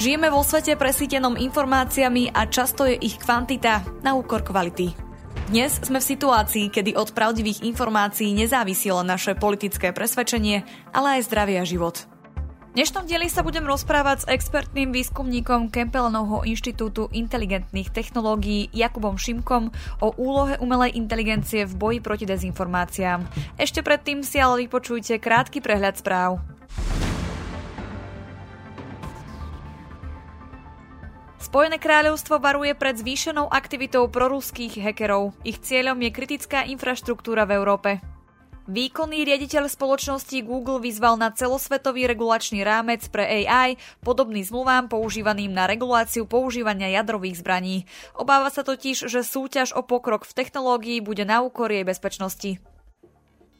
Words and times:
Žijeme 0.00 0.32
vo 0.32 0.40
svete 0.40 0.80
presítenom 0.80 1.36
informáciami 1.36 2.32
a 2.32 2.48
často 2.48 2.88
je 2.88 2.96
ich 2.96 3.20
kvantita 3.20 3.84
na 4.00 4.16
úkor 4.16 4.40
kvality. 4.40 4.96
Dnes 5.52 5.76
sme 5.76 6.00
v 6.00 6.08
situácii, 6.16 6.72
kedy 6.72 6.96
od 6.96 7.12
pravdivých 7.12 7.60
informácií 7.68 8.32
nezávisilo 8.32 9.04
naše 9.04 9.36
politické 9.36 9.92
presvedčenie, 9.92 10.64
ale 10.96 11.20
aj 11.20 11.28
zdravie 11.28 11.60
a 11.60 11.68
život. 11.68 12.08
V 12.72 12.80
dnešnom 12.80 13.04
dieli 13.04 13.28
sa 13.28 13.44
budem 13.44 13.68
rozprávať 13.68 14.24
s 14.24 14.30
expertným 14.40 14.88
výskumníkom 14.88 15.68
Kempelenovho 15.68 16.48
inštitútu 16.48 17.12
inteligentných 17.12 17.92
technológií 17.92 18.72
Jakubom 18.72 19.20
Šimkom 19.20 19.68
o 20.00 20.16
úlohe 20.16 20.56
umelej 20.64 20.96
inteligencie 20.96 21.68
v 21.68 21.76
boji 21.76 21.98
proti 22.00 22.24
dezinformáciám. 22.24 23.28
Ešte 23.60 23.84
predtým 23.84 24.24
si 24.24 24.40
ale 24.40 24.64
vypočujte 24.64 25.20
krátky 25.20 25.60
prehľad 25.60 26.00
správ. 26.00 26.40
Spojené 31.50 31.82
kráľovstvo 31.82 32.38
varuje 32.38 32.78
pred 32.78 32.94
zvýšenou 32.94 33.50
aktivitou 33.50 34.06
proruských 34.06 34.70
hekerov. 34.86 35.34
Ich 35.42 35.58
cieľom 35.58 35.98
je 35.98 36.14
kritická 36.14 36.62
infraštruktúra 36.62 37.42
v 37.42 37.58
Európe. 37.58 37.90
Výkonný 38.70 39.26
riaditeľ 39.26 39.66
spoločnosti 39.66 40.46
Google 40.46 40.78
vyzval 40.78 41.18
na 41.18 41.34
celosvetový 41.34 42.06
regulačný 42.06 42.62
rámec 42.62 43.02
pre 43.10 43.26
AI, 43.26 43.74
podobný 43.98 44.46
zmluvám 44.46 44.86
používaným 44.86 45.50
na 45.50 45.66
reguláciu 45.66 46.22
používania 46.22 46.86
jadrových 47.02 47.42
zbraní. 47.42 47.82
Obáva 48.14 48.54
sa 48.54 48.62
totiž, 48.62 49.10
že 49.10 49.26
súťaž 49.26 49.74
o 49.74 49.82
pokrok 49.82 50.22
v 50.22 50.38
technológii 50.38 51.02
bude 51.02 51.26
na 51.26 51.42
úkor 51.42 51.74
jej 51.74 51.82
bezpečnosti. 51.82 52.62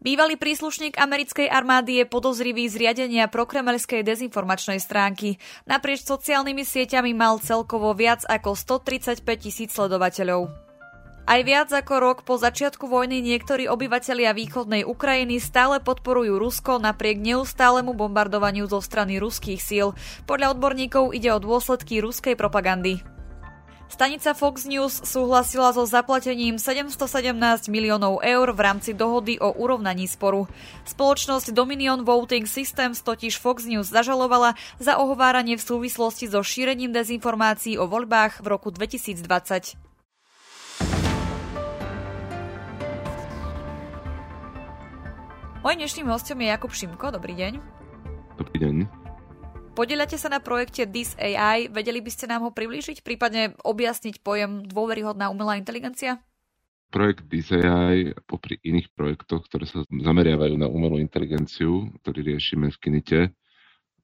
Bývalý 0.01 0.41
príslušník 0.41 0.97
americkej 0.97 1.53
armády 1.53 2.01
je 2.01 2.09
podozrivý 2.09 2.65
z 2.73 2.81
riadenia 2.81 3.29
prokremelskej 3.29 4.01
dezinformačnej 4.01 4.81
stránky. 4.81 5.37
Naprieč 5.69 6.09
sociálnymi 6.09 6.65
sieťami 6.65 7.13
mal 7.13 7.37
celkovo 7.37 7.93
viac 7.93 8.25
ako 8.25 8.57
135 8.57 9.21
tisíc 9.37 9.77
sledovateľov. 9.77 10.49
Aj 11.29 11.41
viac 11.45 11.69
ako 11.69 11.95
rok 12.01 12.19
po 12.25 12.41
začiatku 12.41 12.89
vojny 12.89 13.21
niektorí 13.21 13.69
obyvatelia 13.69 14.33
východnej 14.33 14.89
Ukrajiny 14.89 15.37
stále 15.37 15.85
podporujú 15.85 16.41
Rusko 16.41 16.81
napriek 16.81 17.21
neustálemu 17.21 17.93
bombardovaniu 17.93 18.73
zo 18.73 18.81
strany 18.81 19.21
ruských 19.21 19.61
síl. 19.61 19.93
Podľa 20.25 20.57
odborníkov 20.57 21.13
ide 21.13 21.29
o 21.29 21.37
dôsledky 21.37 22.01
ruskej 22.01 22.41
propagandy. 22.41 23.20
Stanica 23.91 24.39
Fox 24.39 24.71
News 24.71 25.03
súhlasila 25.03 25.75
so 25.75 25.83
zaplatením 25.83 26.63
717 26.63 27.35
miliónov 27.67 28.23
eur 28.23 28.55
v 28.55 28.61
rámci 28.63 28.95
dohody 28.95 29.43
o 29.43 29.51
urovnaní 29.51 30.07
sporu. 30.07 30.47
Spoločnosť 30.87 31.51
Dominion 31.51 32.07
Voting 32.07 32.47
Systems 32.47 33.03
totiž 33.03 33.43
Fox 33.43 33.67
News 33.67 33.91
zažalovala 33.91 34.55
za 34.79 34.95
ohováranie 34.95 35.59
v 35.59 35.67
súvislosti 35.67 36.31
so 36.31 36.39
šírením 36.39 36.95
dezinformácií 36.95 37.83
o 37.83 37.91
voľbách 37.91 38.41
v 38.41 38.47
roku 38.47 38.71
2020. 38.71 39.75
Mojím 45.61 45.79
dnešným 45.85 46.09
hostom 46.09 46.41
je 46.41 46.47
Jakub 46.47 46.73
Šimko. 46.73 47.11
Dobrý 47.11 47.35
deň. 47.37 47.53
Dobrý 48.39 48.57
deň. 48.57 49.00
Podielate 49.81 50.21
sa 50.21 50.29
na 50.29 50.45
projekte 50.45 50.85
This 50.85 51.17
AI, 51.17 51.73
vedeli 51.73 52.05
by 52.05 52.13
ste 52.13 52.29
nám 52.29 52.45
ho 52.45 52.53
priblížiť, 52.53 53.01
prípadne 53.01 53.57
objasniť 53.65 54.21
pojem 54.21 54.69
dôveryhodná 54.69 55.33
umelá 55.33 55.57
inteligencia? 55.57 56.21
Projekt 56.93 57.25
AI, 57.49 58.13
popri 58.29 58.61
iných 58.61 58.93
projektoch, 58.93 59.49
ktoré 59.49 59.65
sa 59.65 59.81
zameriavajú 59.89 60.53
na 60.61 60.69
umelú 60.69 61.01
inteligenciu, 61.01 61.89
ktorý 62.05 62.29
riešime 62.29 62.69
v 62.69 62.77
Kinite, 62.77 63.21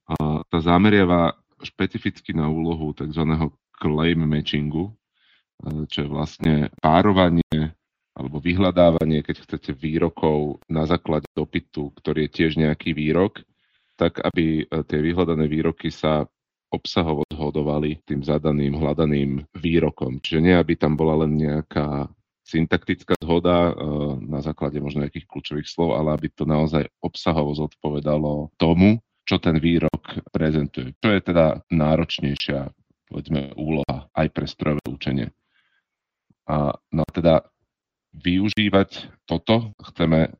a 0.08 0.40
tá 0.48 0.58
zameriava 0.64 1.36
špecificky 1.60 2.32
na 2.32 2.48
úlohu 2.48 2.96
tzv. 2.96 3.28
claim 3.76 4.24
matchingu, 4.24 4.96
čo 5.92 5.98
je 6.00 6.08
vlastne 6.08 6.72
párovanie 6.80 7.76
alebo 8.16 8.40
vyhľadávanie, 8.40 9.20
keď 9.20 9.44
chcete, 9.44 9.76
výrokov 9.76 10.64
na 10.72 10.88
základe 10.88 11.28
dopytu, 11.36 11.92
ktorý 12.00 12.24
je 12.24 12.30
tiež 12.32 12.56
nejaký 12.56 12.96
výrok 12.96 13.44
tak 13.96 14.20
aby 14.22 14.62
e, 14.62 14.84
tie 14.84 15.00
vyhľadané 15.02 15.48
výroky 15.48 15.90
sa 15.90 16.28
obsahovo 16.70 17.24
zhodovali 17.32 18.04
tým 18.04 18.20
zadaným, 18.20 18.76
hľadaným 18.76 19.42
výrokom. 19.56 20.20
Čiže 20.20 20.40
nie, 20.44 20.54
aby 20.54 20.76
tam 20.76 20.98
bola 20.98 21.24
len 21.24 21.38
nejaká 21.40 22.10
syntaktická 22.46 23.16
zhoda 23.18 23.70
e, 23.70 23.72
na 24.22 24.44
základe 24.44 24.78
možno 24.78 25.02
nejakých 25.02 25.26
kľúčových 25.26 25.68
slov, 25.68 25.98
ale 25.98 26.14
aby 26.14 26.28
to 26.30 26.44
naozaj 26.46 26.84
obsahovo 27.02 27.56
zodpovedalo 27.56 28.54
tomu, 28.60 29.02
čo 29.26 29.42
ten 29.42 29.58
výrok 29.58 30.22
prezentuje. 30.30 30.94
Čo 31.02 31.10
je 31.10 31.20
teda 31.20 31.58
náročnejšia 31.74 32.70
povedzme, 33.06 33.54
úloha 33.54 34.10
aj 34.12 34.26
pre 34.34 34.46
strojové 34.46 34.84
učenie. 34.90 35.26
A 36.46 36.74
no 36.94 37.02
teda 37.10 37.46
využívať 38.14 39.10
toto 39.26 39.74
chceme 39.90 40.34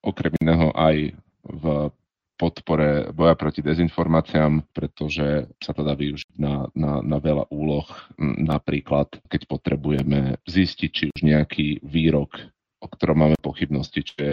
okrem 0.00 0.32
iného 0.40 0.72
aj 0.72 1.16
v 1.44 1.64
podpore 2.40 3.12
boja 3.12 3.36
proti 3.36 3.60
dezinformáciám, 3.60 4.72
pretože 4.72 5.44
sa 5.60 5.76
to 5.76 5.84
dá 5.84 5.92
využiť 5.92 6.40
na, 6.40 6.64
na, 6.72 7.04
na 7.04 7.18
veľa 7.20 7.52
úloh. 7.52 7.84
Napríklad, 8.16 9.20
keď 9.28 9.44
potrebujeme 9.44 10.40
zistiť, 10.48 10.88
či 10.88 11.04
už 11.12 11.20
nejaký 11.20 11.84
výrok, 11.84 12.40
o 12.80 12.88
ktorom 12.88 13.28
máme 13.28 13.36
pochybnosti, 13.44 14.00
či 14.00 14.14
je 14.16 14.32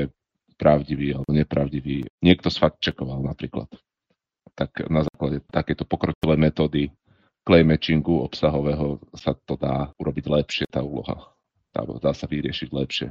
pravdivý 0.56 1.20
alebo 1.20 1.36
nepravdivý, 1.36 2.08
niekto 2.24 2.48
sfakt-checkoval 2.48 3.20
napríklad. 3.28 3.68
Tak 4.56 4.88
na 4.88 5.04
základe 5.04 5.44
takéto 5.52 5.84
pokročilé 5.84 6.40
metódy 6.40 6.90
matchingu 7.48 8.28
obsahového 8.28 9.00
sa 9.16 9.32
to 9.48 9.56
dá 9.56 9.92
urobiť 9.96 10.26
lepšie, 10.28 10.66
tá 10.68 10.84
úloha. 10.84 11.32
Dá, 11.72 11.88
dá 11.88 12.12
sa 12.12 12.28
vyriešiť 12.28 12.70
lepšie. 12.76 13.08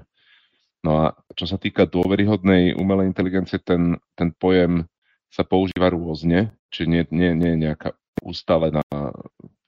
No 0.84 1.08
a 1.08 1.16
čo 1.32 1.48
sa 1.48 1.56
týka 1.56 1.88
dôveryhodnej 1.88 2.76
umelej 2.76 3.10
inteligencie, 3.10 3.58
ten, 3.62 3.96
ten 4.12 4.32
pojem 4.36 4.84
sa 5.32 5.42
používa 5.42 5.90
rôzne, 5.90 6.54
či 6.70 6.86
nie, 6.86 7.02
nie, 7.10 7.32
nie 7.34 7.50
je 7.56 7.62
nejaká 7.68 7.90
ustalená 8.22 8.82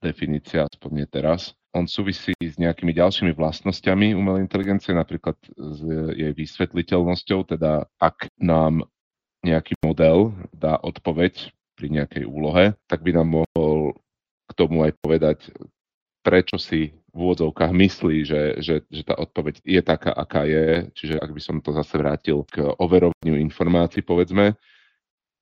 definícia, 0.01 0.65
aspoň 0.67 0.91
nie 0.95 1.07
teraz. 1.07 1.53
On 1.77 1.85
súvisí 1.85 2.33
s 2.41 2.57
nejakými 2.57 2.97
ďalšími 2.97 3.37
vlastnosťami 3.37 4.17
umelej 4.17 4.47
inteligencie, 4.47 4.97
napríklad 4.97 5.37
s 5.59 5.79
jej 6.17 6.33
vysvetliteľnosťou, 6.33 7.55
teda 7.55 7.85
ak 8.01 8.33
nám 8.41 8.89
nejaký 9.45 9.79
model 9.85 10.35
dá 10.51 10.81
odpoveď 10.81 11.53
pri 11.79 11.87
nejakej 11.95 12.25
úlohe, 12.27 12.75
tak 12.91 13.07
by 13.07 13.15
nám 13.15 13.43
mohol 13.45 13.95
k 14.49 14.53
tomu 14.57 14.83
aj 14.83 14.93
povedať, 14.99 15.39
prečo 16.25 16.59
si 16.59 16.91
v 17.19 17.27
úvodzovkách 17.27 17.75
myslí, 17.75 18.17
že, 18.23 18.43
že, 18.62 18.87
že 18.87 19.03
tá 19.03 19.19
odpoveď 19.19 19.59
je 19.67 19.83
taká, 19.83 20.15
aká 20.15 20.47
je. 20.47 20.87
Čiže 20.95 21.19
ak 21.19 21.31
by 21.34 21.41
som 21.43 21.56
to 21.59 21.75
zase 21.75 21.99
vrátil 21.99 22.47
k 22.47 22.62
overovaniu 22.79 23.34
informácií, 23.43 24.06
povedzme, 24.06 24.55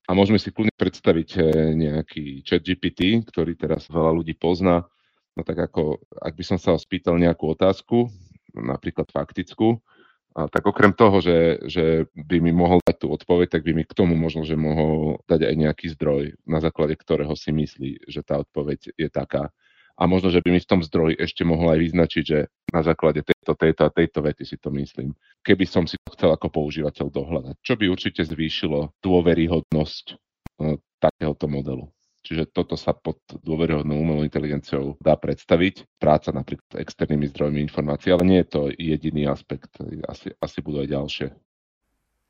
a 0.07 0.11
môžeme 0.15 0.41
si 0.41 0.49
kľudne 0.49 0.73
predstaviť 0.73 1.29
eh, 1.37 1.43
nejaký 1.77 2.41
chat 2.41 2.65
GPT, 2.65 3.21
ktorý 3.29 3.53
teraz 3.53 3.85
veľa 3.91 4.09
ľudí 4.17 4.33
pozná. 4.33 4.89
No 5.37 5.45
tak 5.45 5.69
ako, 5.69 6.01
ak 6.17 6.33
by 6.33 6.43
som 6.43 6.57
sa 6.57 6.73
ho 6.73 6.79
spýtal 6.81 7.21
nejakú 7.21 7.53
otázku, 7.53 8.09
napríklad 8.57 9.13
faktickú, 9.13 9.77
a 10.37 10.45
tak 10.45 10.69
okrem 10.69 10.93
toho, 10.93 11.17
že, 11.17 11.65
že 11.65 11.85
by 12.13 12.37
mi 12.37 12.53
mohol 12.53 12.77
dať 12.85 12.97
tú 13.01 13.09
odpoveď, 13.09 13.57
tak 13.57 13.65
by 13.65 13.73
mi 13.73 13.83
k 13.85 13.97
tomu 13.97 14.13
možno, 14.13 14.45
že 14.45 14.53
mohol 14.53 15.17
dať 15.25 15.49
aj 15.49 15.55
nejaký 15.57 15.85
zdroj, 15.97 16.37
na 16.45 16.61
základe 16.61 16.93
ktorého 16.93 17.33
si 17.33 17.49
myslí, 17.49 18.05
že 18.05 18.21
tá 18.21 18.37
odpoveď 18.45 18.93
je 18.93 19.09
taká 19.09 19.49
a 19.97 20.03
možno, 20.05 20.29
že 20.29 20.45
by 20.45 20.53
mi 20.53 20.61
v 20.61 20.69
tom 20.69 20.81
zdroji 20.85 21.17
ešte 21.17 21.41
mohol 21.41 21.73
aj 21.73 21.79
vyznačiť, 21.89 22.23
že 22.23 22.39
na 22.69 22.85
základe 22.85 23.25
tejto, 23.25 23.57
tejto 23.57 23.81
a 23.89 23.89
tejto 23.89 24.19
vety 24.21 24.43
si 24.45 24.57
to 24.61 24.69
myslím. 24.77 25.17
Keby 25.41 25.65
som 25.65 25.89
si 25.89 25.97
to 25.97 26.13
chcel 26.13 26.29
ako 26.29 26.53
používateľ 26.53 27.09
dohľadať. 27.09 27.55
Čo 27.65 27.73
by 27.81 27.85
určite 27.89 28.21
zvýšilo 28.21 28.93
dôveryhodnosť 29.01 30.05
no, 30.61 30.77
takéhoto 31.01 31.49
modelu. 31.49 31.89
Čiže 32.27 32.51
toto 32.51 32.75
sa 32.75 32.91
pod 32.91 33.23
dôveryhodnou 33.31 33.95
umelou 33.95 34.27
inteligenciou 34.27 34.99
dá 34.99 35.15
predstaviť. 35.15 35.87
Práca 35.95 36.35
napríklad 36.35 36.67
s 36.75 36.81
externými 36.83 37.31
zdrojmi 37.31 37.63
informácií, 37.63 38.11
ale 38.11 38.27
nie 38.27 38.39
je 38.43 38.49
to 38.51 38.61
jediný 38.75 39.31
aspekt. 39.31 39.71
Asi, 40.11 40.35
asi 40.35 40.57
budú 40.59 40.83
aj 40.83 40.91
ďalšie. 40.91 41.27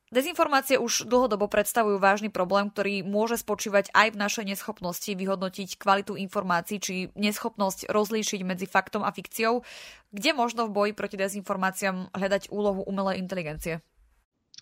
Dezinformácie 0.07 0.79
už 0.79 1.03
dlhodobo 1.03 1.51
predstavujú 1.51 1.99
vážny 1.99 2.31
problém, 2.31 2.71
ktorý 2.71 3.03
môže 3.03 3.35
spočívať 3.43 3.91
aj 3.91 4.15
v 4.15 4.19
našej 4.23 4.45
neschopnosti 4.47 5.11
vyhodnotiť 5.11 5.75
kvalitu 5.75 6.15
informácií 6.15 6.79
či 6.79 7.11
neschopnosť 7.11 7.91
rozlíšiť 7.91 8.39
medzi 8.47 8.71
faktom 8.71 9.03
a 9.03 9.11
fikciou. 9.11 9.67
Kde 10.15 10.31
možno 10.31 10.71
v 10.71 10.75
boji 10.79 10.91
proti 10.95 11.19
dezinformáciám 11.19 12.15
hľadať 12.15 12.47
úlohu 12.55 12.87
umelej 12.87 13.19
inteligencie? 13.19 13.83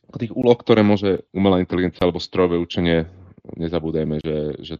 O 0.09 0.17
tých 0.17 0.33
úloh, 0.33 0.57
ktoré 0.57 0.81
môže 0.81 1.29
umelá 1.29 1.61
inteligencia 1.61 2.09
alebo 2.09 2.17
strojové 2.17 2.57
učenie, 2.57 3.05
nezabúdajme, 3.53 4.17
že, 4.25 4.37
že 4.65 4.75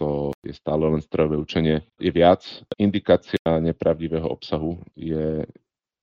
to 0.00 0.32
je 0.40 0.56
stále 0.56 0.88
len 0.96 1.04
strojové 1.04 1.36
učenie, 1.36 1.84
je 2.00 2.08
viac. 2.08 2.40
Indikácia 2.80 3.40
nepravdivého 3.44 4.32
obsahu 4.32 4.80
je 4.96 5.44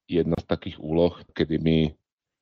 jedna 0.05 0.37
z 0.37 0.45
takých 0.45 0.77
úloh, 0.77 1.17
kedy 1.33 1.57
my 1.57 1.77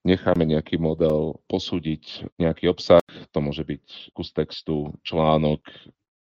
necháme 0.02 0.46
nejaký 0.50 0.82
model 0.82 1.38
posúdiť 1.46 2.34
nejaký 2.42 2.70
obsah, 2.70 3.04
to 3.32 3.40
môže 3.40 3.62
byť 3.62 3.86
kus 4.18 4.34
textu, 4.34 4.94
článok, 5.06 5.62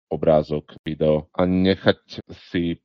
obrázok, 0.08 0.78
video 0.86 1.28
a 1.34 1.44
nechať 1.44 2.24
si 2.48 2.80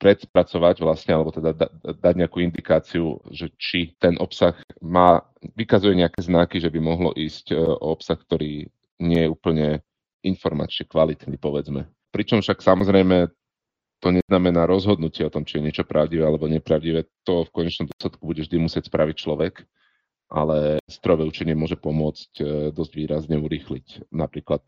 predspracovať 0.00 0.80
vlastne, 0.80 1.12
alebo 1.12 1.28
teda 1.28 1.52
da, 1.52 1.68
dať 1.92 2.14
nejakú 2.24 2.40
indikáciu, 2.40 3.20
že 3.28 3.52
či 3.60 3.92
ten 4.00 4.16
obsah 4.16 4.56
má, 4.80 5.20
vykazuje 5.52 5.92
nejaké 5.92 6.24
znaky, 6.24 6.56
že 6.56 6.72
by 6.72 6.80
mohlo 6.80 7.12
ísť 7.12 7.52
e, 7.52 7.60
o 7.60 7.92
obsah, 7.92 8.16
ktorý 8.16 8.64
nie 8.96 9.20
je 9.20 9.28
úplne 9.28 9.84
informačne 10.24 10.88
kvalitný, 10.88 11.36
povedzme. 11.36 11.84
Pričom 12.16 12.40
však 12.40 12.64
samozrejme 12.64 13.28
to 14.00 14.08
neznamená 14.08 14.64
rozhodnutie 14.64 15.20
o 15.28 15.32
tom, 15.32 15.44
či 15.44 15.60
je 15.60 15.68
niečo 15.68 15.84
pravdivé 15.84 16.24
alebo 16.24 16.48
nepravdivé. 16.48 17.04
To 17.28 17.44
v 17.44 17.52
konečnom 17.52 17.92
dôsledku 17.92 18.24
bude 18.24 18.40
vždy 18.40 18.56
musieť 18.56 18.88
spraviť 18.88 19.16
človek, 19.20 19.68
ale 20.30 20.78
strojové 20.86 21.26
učenie 21.26 21.58
môže 21.58 21.74
pomôcť 21.74 22.30
e, 22.38 22.44
dosť 22.70 22.92
výrazne 22.94 23.36
urýchliť 23.42 24.14
napríklad 24.14 24.62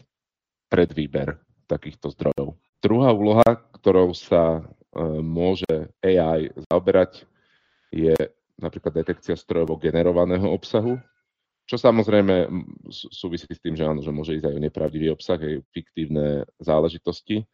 predvýber 0.69 1.39
takýchto 1.71 2.11
zdrojov. 2.13 2.59
Druhá 2.83 3.15
úloha, 3.15 3.47
ktorou 3.79 4.11
sa 4.11 4.67
môže 5.23 5.89
AI 6.05 6.53
zaoberať, 6.69 7.25
je 7.89 8.13
napríklad 8.61 8.93
detekcia 8.93 9.37
strojovo 9.37 9.81
generovaného 9.81 10.49
obsahu, 10.53 11.01
čo 11.65 11.77
samozrejme 11.79 12.51
súvisí 12.91 13.49
s 13.49 13.63
tým, 13.63 13.79
že 13.79 13.87
áno, 13.87 14.03
že 14.03 14.13
môže 14.13 14.37
ísť 14.37 14.51
aj 14.51 14.57
o 14.59 14.65
nepravdivý 14.65 15.09
obsah, 15.15 15.39
aj 15.39 15.63
fiktívne 15.73 16.45
záležitosti, 16.59 17.47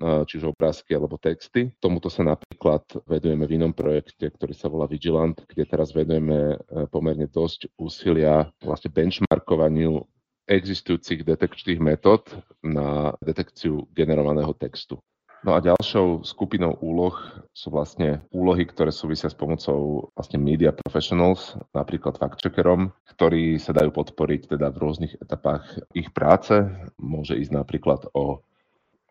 čiže 0.00 0.50
obrázky 0.50 0.94
alebo 0.94 1.20
texty. 1.20 1.70
Tomuto 1.78 2.10
sa 2.10 2.26
napríklad 2.26 2.82
vedujeme 3.06 3.46
v 3.46 3.54
inom 3.62 3.72
projekte, 3.72 4.30
ktorý 4.30 4.54
sa 4.54 4.66
volá 4.66 4.90
Vigilant, 4.90 5.38
kde 5.46 5.64
teraz 5.64 5.94
vedujeme 5.94 6.54
e, 6.54 6.86
pomerne 6.90 7.30
dosť 7.30 7.70
úsilia 7.78 8.50
vlastne 8.58 8.90
benchmarkovaniu 8.90 10.02
existujúcich 10.44 11.24
detekčných 11.24 11.80
metód 11.80 12.28
na 12.60 13.16
detekciu 13.24 13.88
generovaného 13.96 14.52
textu. 14.52 15.00
No 15.44 15.52
a 15.52 15.60
ďalšou 15.60 16.24
skupinou 16.24 16.80
úloh 16.80 17.20
sú 17.52 17.68
vlastne 17.68 18.24
úlohy, 18.32 18.64
ktoré 18.64 18.88
súvisia 18.88 19.28
s 19.28 19.36
pomocou 19.36 20.08
vlastne 20.16 20.40
media 20.40 20.72
professionals, 20.72 21.52
napríklad 21.76 22.16
fact-checkerom, 22.16 22.88
ktorí 23.12 23.60
sa 23.60 23.76
dajú 23.76 23.92
podporiť 23.92 24.56
teda 24.56 24.72
v 24.72 24.80
rôznych 24.80 25.20
etapách 25.20 25.84
ich 25.92 26.08
práce. 26.16 26.64
Môže 26.96 27.36
ísť 27.36 27.60
napríklad 27.60 28.08
o 28.16 28.40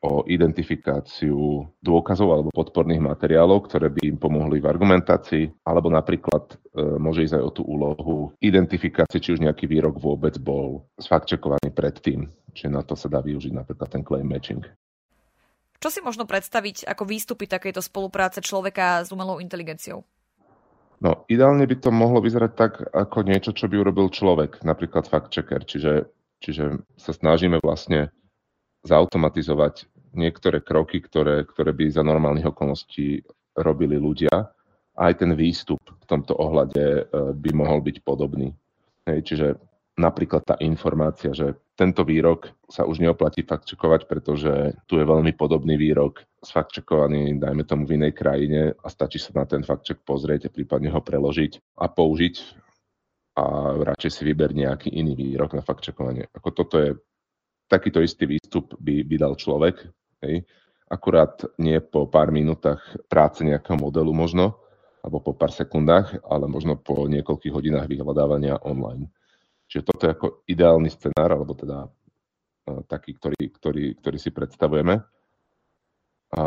o 0.03 0.27
identifikáciu 0.27 1.63
dôkazov 1.79 2.27
alebo 2.35 2.49
podporných 2.51 2.99
materiálov, 2.99 3.71
ktoré 3.71 3.87
by 3.87 4.03
im 4.03 4.19
pomohli 4.19 4.59
v 4.59 4.67
argumentácii, 4.67 5.63
alebo 5.63 5.87
napríklad 5.87 6.59
e, 6.75 6.99
môže 6.99 7.23
ísť 7.23 7.39
aj 7.39 7.43
o 7.47 7.51
tú 7.55 7.63
úlohu 7.63 8.15
identifikácie, 8.43 9.23
či 9.23 9.39
už 9.39 9.39
nejaký 9.39 9.63
výrok 9.63 10.03
vôbec 10.03 10.35
bol 10.43 10.83
sfaktčekovaný 10.99 11.71
predtým. 11.71 12.27
Čiže 12.51 12.69
na 12.69 12.83
to 12.83 12.99
sa 12.99 13.07
dá 13.07 13.23
využiť 13.23 13.55
napríklad 13.55 13.87
ten 13.87 14.03
claim 14.03 14.27
matching. 14.27 14.67
Čo 15.79 15.87
si 15.87 15.99
možno 16.03 16.27
predstaviť 16.27 16.87
ako 16.87 17.03
výstupy 17.07 17.47
takejto 17.47 17.79
spolupráce 17.79 18.43
človeka 18.43 19.07
s 19.07 19.11
umelou 19.11 19.39
inteligenciou? 19.39 20.03
No, 21.03 21.27
ideálne 21.27 21.67
by 21.67 21.75
to 21.83 21.91
mohlo 21.91 22.23
vyzerať 22.23 22.51
tak, 22.55 22.79
ako 22.95 23.27
niečo, 23.27 23.51
čo 23.51 23.67
by 23.67 23.75
urobil 23.75 24.07
človek, 24.07 24.63
napríklad 24.63 25.03
fact-checker. 25.11 25.67
Čiže, 25.67 26.07
čiže 26.39 26.79
sa 26.95 27.11
snažíme 27.11 27.59
vlastne 27.59 28.07
zautomatizovať 28.87 29.87
niektoré 30.13 30.61
kroky, 30.61 31.01
ktoré, 31.01 31.45
ktoré 31.45 31.73
by 31.73 31.85
za 31.89 32.03
normálnych 32.05 32.49
okolností 32.49 33.25
robili 33.57 33.97
ľudia. 33.97 34.49
Aj 34.93 35.13
ten 35.17 35.33
výstup 35.33 35.81
v 35.81 36.05
tomto 36.05 36.37
ohľade 36.37 36.85
eh, 36.85 37.03
by 37.33 37.49
mohol 37.53 37.81
byť 37.81 37.97
podobný. 38.05 38.53
Hej, 39.03 39.19
čiže 39.27 39.47
napríklad 39.99 40.41
tá 40.45 40.55
informácia, 40.63 41.35
že 41.35 41.53
tento 41.73 42.05
výrok 42.05 42.53
sa 42.69 42.85
už 42.85 43.01
neoplatí 43.01 43.45
faktčekovať, 43.45 44.01
pretože 44.05 44.77
tu 44.85 45.01
je 45.01 45.05
veľmi 45.05 45.33
podobný 45.33 45.77
výrok 45.77 46.21
sfaktčekovaný, 46.41 47.37
dajme 47.41 47.65
tomu 47.65 47.89
v 47.89 47.97
inej 47.97 48.13
krajine 48.13 48.61
a 48.77 48.87
stačí 48.89 49.17
sa 49.17 49.33
na 49.33 49.45
ten 49.49 49.65
faktček 49.65 50.05
pozrieť 50.05 50.49
a 50.49 50.53
prípadne 50.53 50.93
ho 50.93 51.01
preložiť 51.01 51.81
a 51.81 51.89
použiť 51.89 52.35
a 53.33 53.43
radšej 53.81 54.11
si 54.13 54.21
vyber 54.29 54.53
nejaký 54.53 54.93
iný 54.93 55.17
výrok 55.17 55.57
na 55.57 55.65
faktčekovanie. 55.65 56.29
Ako 56.37 56.49
toto 56.53 56.77
je 56.77 56.93
takýto 57.65 58.05
istý 58.05 58.29
výstup 58.29 58.77
by, 58.77 59.01
by 59.01 59.15
dal 59.17 59.33
človek, 59.33 59.89
hej? 60.23 60.47
akurát 60.93 61.41
nie 61.57 61.81
po 61.81 62.05
pár 62.05 62.29
minútach 62.29 62.85
práce 63.09 63.41
nejakého 63.41 63.81
modelu 63.81 64.13
možno, 64.13 64.61
alebo 65.01 65.19
po 65.19 65.33
pár 65.33 65.49
sekundách, 65.49 66.21
ale 66.21 66.45
možno 66.45 66.77
po 66.77 67.09
niekoľkých 67.09 67.53
hodinách 67.53 67.89
vyhľadávania 67.89 68.61
online. 68.61 69.09
Čiže 69.67 69.83
toto 69.89 70.01
je 70.05 70.13
ako 70.13 70.27
ideálny 70.45 70.89
scenár, 70.93 71.33
alebo 71.33 71.57
teda 71.57 71.89
taký, 72.87 73.17
ktorý, 73.17 73.41
ktorý, 73.59 73.85
ktorý 73.99 74.17
si 74.21 74.31
predstavujeme. 74.31 75.01
A 76.33 76.41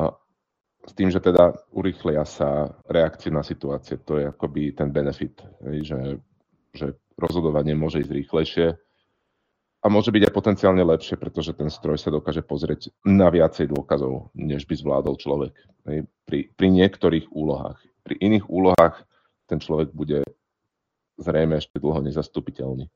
s 0.86 0.92
tým, 0.94 1.10
že 1.10 1.18
teda 1.18 1.52
urychlia 1.74 2.22
sa 2.22 2.70
reakcie 2.86 3.34
na 3.34 3.42
situácie. 3.42 3.98
To 4.06 4.22
je 4.22 4.30
akoby 4.30 4.72
ten 4.72 4.94
benefit, 4.94 5.42
že, 5.82 6.22
že 6.70 6.94
rozhodovanie 7.18 7.74
môže 7.74 8.00
ísť 8.00 8.12
rýchlejšie 8.14 8.66
a 9.86 9.92
môže 9.92 10.10
byť 10.10 10.26
aj 10.26 10.34
potenciálne 10.34 10.82
lepšie, 10.82 11.14
pretože 11.14 11.54
ten 11.54 11.70
stroj 11.70 11.94
sa 11.94 12.10
dokáže 12.10 12.42
pozrieť 12.42 12.90
na 13.06 13.30
viacej 13.30 13.70
dôkazov, 13.70 14.34
než 14.34 14.66
by 14.66 14.74
zvládol 14.74 15.14
človek. 15.14 15.54
Pri, 16.26 16.50
pri 16.50 16.68
niektorých 16.74 17.30
úlohách. 17.30 17.78
Pri 18.02 18.18
iných 18.18 18.50
úlohách 18.50 19.06
ten 19.46 19.62
človek 19.62 19.94
bude 19.94 20.26
zrejme 21.22 21.62
ešte 21.62 21.78
dlho 21.78 22.02
nezastupiteľný. 22.02 22.90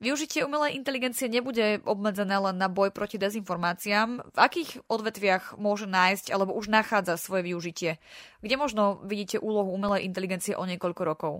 Využitie 0.00 0.48
umelej 0.48 0.80
inteligencie 0.80 1.28
nebude 1.28 1.84
obmedzené 1.84 2.32
len 2.40 2.56
na 2.56 2.72
boj 2.72 2.88
proti 2.88 3.20
dezinformáciám. 3.20 4.32
V 4.32 4.38
akých 4.40 4.80
odvetviach 4.88 5.60
môže 5.60 5.84
nájsť 5.84 6.32
alebo 6.32 6.56
už 6.56 6.72
nachádza 6.72 7.20
svoje 7.20 7.52
využitie? 7.52 8.00
Kde 8.40 8.56
možno 8.56 9.04
vidíte 9.04 9.36
úlohu 9.36 9.68
umelej 9.76 10.08
inteligencie 10.08 10.56
o 10.56 10.64
niekoľko 10.64 11.02
rokov? 11.04 11.32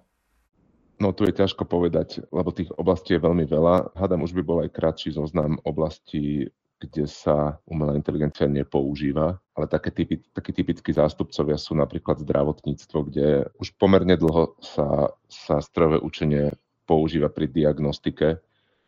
No 1.00 1.16
tu 1.16 1.24
je 1.24 1.32
ťažko 1.32 1.64
povedať, 1.64 2.20
lebo 2.28 2.52
tých 2.52 2.68
oblastí 2.76 3.16
je 3.16 3.24
veľmi 3.24 3.48
veľa. 3.48 3.96
Hádam 3.96 4.28
už 4.28 4.36
by 4.36 4.42
bol 4.44 4.58
aj 4.60 4.76
kratší 4.76 5.16
zoznam 5.16 5.56
oblastí, 5.64 6.52
kde 6.76 7.08
sa 7.08 7.56
umelá 7.64 7.96
inteligencia 7.96 8.44
nepoužíva, 8.44 9.40
ale 9.56 9.66
také 9.68 9.92
typy, 9.92 10.20
takí 10.32 10.52
typickí 10.52 10.92
zástupcovia 10.92 11.56
sú 11.56 11.72
napríklad 11.76 12.20
zdravotníctvo, 12.20 12.98
kde 13.08 13.48
už 13.56 13.80
pomerne 13.80 14.16
dlho 14.16 14.60
sa, 14.60 15.12
sa 15.28 15.64
strojové 15.64 16.04
učenie 16.04 16.52
používa 16.84 17.32
pri 17.32 17.48
diagnostike 17.48 18.40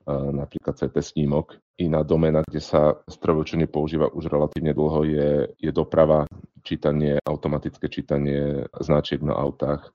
napríklad 0.08 0.74
CT 0.74 0.96
snímok. 0.98 1.56
Iná 1.78 2.02
domena, 2.02 2.42
kde 2.42 2.60
sa 2.60 2.98
strojové 3.06 3.66
používa 3.70 4.10
už 4.10 4.28
relatívne 4.28 4.74
dlho, 4.74 5.06
je, 5.06 5.30
je 5.58 5.70
doprava, 5.72 6.26
čítanie, 6.62 7.18
automatické 7.22 7.90
čítanie 7.90 8.66
značiek 8.78 9.22
na 9.22 9.34
autách. 9.34 9.90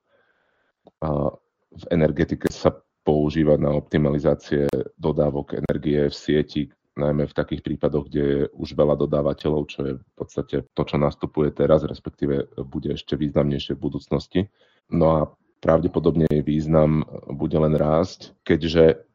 V 1.78 1.84
energetike 1.94 2.50
sa 2.50 2.74
používa 3.06 3.56
na 3.56 3.72
optimalizácie 3.72 4.68
dodávok 4.98 5.62
energie 5.62 6.10
v 6.10 6.16
sieti, 6.16 6.64
najmä 6.98 7.30
v 7.30 7.38
takých 7.38 7.62
prípadoch, 7.62 8.10
kde 8.10 8.24
je 8.26 8.42
už 8.58 8.74
veľa 8.74 8.98
dodávateľov, 8.98 9.70
čo 9.70 9.80
je 9.86 9.94
v 10.02 10.14
podstate 10.18 10.66
to, 10.74 10.82
čo 10.84 10.98
nastupuje 10.98 11.54
teraz, 11.54 11.86
respektíve 11.86 12.50
bude 12.66 12.98
ešte 12.98 13.14
významnejšie 13.14 13.78
v 13.78 13.84
budúcnosti. 13.86 14.42
No 14.90 15.06
a 15.14 15.20
pravdepodobne 15.62 16.26
jej 16.28 16.42
význam 16.42 17.06
bude 17.30 17.56
len 17.56 17.78
rásť, 17.78 18.34
keďže 18.42 19.06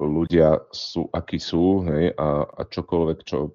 ľudia 0.00 0.64
sú, 0.72 1.08
akí 1.12 1.40
sú 1.40 1.84
hej, 1.88 2.12
a, 2.16 2.44
a 2.44 2.62
čokoľvek, 2.68 3.18
čo, 3.24 3.52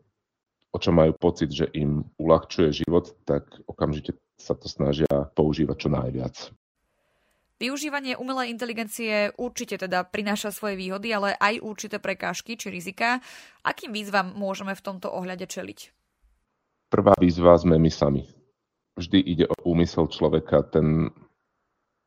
o 0.74 0.78
čo 0.78 0.92
majú 0.94 1.14
pocit, 1.18 1.54
že 1.54 1.70
im 1.78 2.06
uľahčuje 2.18 2.86
život, 2.86 3.14
tak 3.26 3.50
okamžite 3.70 4.18
sa 4.38 4.54
to 4.54 4.70
snažia 4.70 5.10
používať 5.34 5.78
čo 5.78 5.90
najviac. 5.90 6.36
Využívanie 7.56 8.20
umelej 8.20 8.52
inteligencie 8.52 9.32
určite 9.40 9.80
teda 9.80 10.04
prináša 10.04 10.52
svoje 10.52 10.76
výhody, 10.76 11.16
ale 11.16 11.40
aj 11.40 11.64
určité 11.64 12.04
prekážky 12.04 12.60
či 12.60 12.68
rizika. 12.68 13.24
Akým 13.64 13.96
výzvam 13.96 14.36
môžeme 14.36 14.76
v 14.76 14.84
tomto 14.84 15.08
ohľade 15.08 15.48
čeliť? 15.48 15.80
Prvá 16.92 17.16
výzva 17.16 17.56
sme 17.56 17.80
my 17.80 17.88
sami. 17.88 18.28
Vždy 19.00 19.20
ide 19.24 19.46
o 19.48 19.56
úmysel 19.72 20.12
človeka. 20.12 20.68
Ten, 20.68 21.08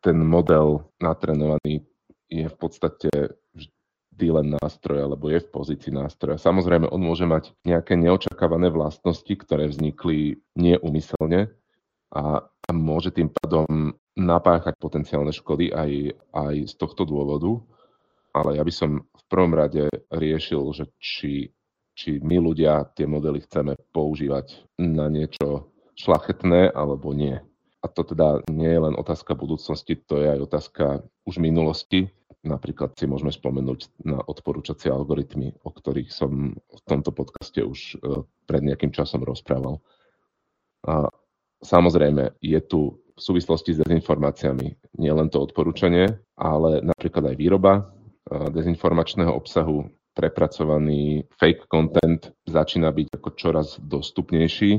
ten 0.05 0.21
model 0.21 0.85
natrenovaný 1.01 1.81
je 2.29 2.45
v 2.45 2.57
podstate 2.61 3.09
vždy 3.57 4.27
len 4.29 4.53
nástroj 4.61 5.09
alebo 5.09 5.33
je 5.33 5.41
v 5.41 5.49
pozícii 5.49 5.93
nástroja. 5.97 6.37
Samozrejme, 6.37 6.93
on 6.93 7.01
môže 7.01 7.25
mať 7.25 7.57
nejaké 7.65 7.97
neočakávané 7.97 8.69
vlastnosti, 8.69 9.33
ktoré 9.33 9.65
vznikli 9.65 10.45
neumyselne 10.61 11.57
a, 12.13 12.45
a 12.69 12.71
môže 12.77 13.11
tým 13.11 13.33
pádom 13.33 13.97
napáchať 14.15 14.77
potenciálne 14.77 15.33
škody 15.33 15.73
aj, 15.73 16.13
aj 16.37 16.55
z 16.69 16.75
tohto 16.77 17.09
dôvodu. 17.09 17.57
Ale 18.37 18.61
ja 18.61 18.63
by 18.63 18.73
som 18.73 18.91
v 19.03 19.25
prvom 19.27 19.57
rade 19.57 19.89
riešil, 20.13 20.61
že 20.77 20.85
či, 21.01 21.49
či 21.97 22.21
my 22.21 22.39
ľudia 22.39 22.93
tie 22.93 23.09
modely 23.09 23.43
chceme 23.49 23.73
používať 23.91 24.69
na 24.79 25.09
niečo 25.09 25.73
šlachetné 25.97 26.71
alebo 26.71 27.17
nie. 27.17 27.41
A 27.81 27.87
to 27.89 28.05
teda 28.05 28.45
nie 28.53 28.69
je 28.69 28.85
len 28.85 28.95
otázka 28.95 29.39
budúcnosti, 29.39 29.97
to 29.97 30.21
je 30.21 30.27
aj 30.29 30.41
otázka 30.45 30.85
už 31.25 31.41
minulosti 31.41 32.11
Napríklad 32.47 32.95
si 32.95 33.11
môžeme 33.11 33.35
spomenúť 33.35 34.07
na 34.07 34.23
odporúčacie 34.23 34.95
algoritmy, 34.95 35.59
o 35.67 35.75
ktorých 35.75 36.11
som 36.15 36.55
v 36.55 36.81
tomto 36.87 37.11
podcaste 37.11 37.59
už 37.67 37.99
e, 37.99 38.23
pred 38.47 38.63
nejakým 38.63 38.95
časom 38.95 39.27
rozprával. 39.27 39.83
A 40.87 41.11
samozrejme, 41.63 42.39
je 42.43 42.61
tu 42.63 42.99
v 43.19 43.21
súvislosti 43.21 43.75
s 43.75 43.83
dezinformáciami 43.83 44.95
nielen 45.03 45.27
to 45.29 45.43
odporúčanie, 45.43 46.23
ale 46.39 46.79
napríklad 46.87 47.35
aj 47.35 47.37
výroba 47.37 47.73
e, 47.75 47.83
dezinformačného 48.55 49.35
obsahu, 49.35 49.91
prepracovaný 50.15 51.27
fake 51.39 51.67
content 51.71 52.31
začína 52.47 52.91
byť 52.95 53.07
ako 53.19 53.29
čoraz 53.35 53.79
dostupnejší. 53.83 54.71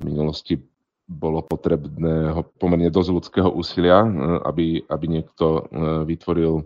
V 0.00 0.02
minulosti 0.02 0.60
bolo 1.04 1.44
potrebné 1.44 2.32
pomerne 2.56 2.88
dosť 2.88 3.10
ľudského 3.12 3.48
úsilia, 3.52 4.00
e, 4.00 4.08
aby, 4.48 4.66
aby 4.88 5.06
niekto 5.20 5.68
vytvoril 6.08 6.64